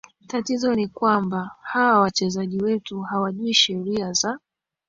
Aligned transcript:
tatizo 0.27 0.75
ni 0.75 0.87
kwamba 0.87 1.51
hawa 1.61 1.99
wachezaji 1.99 2.57
wetu 2.59 3.01
hawajui 3.01 3.53
sheria 3.53 4.13
za 4.13 4.39